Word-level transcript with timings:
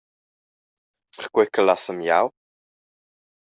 Perquei 1.19 1.47
ch’el 1.51 1.71
ha 1.73 1.77
semiau? 1.83 2.27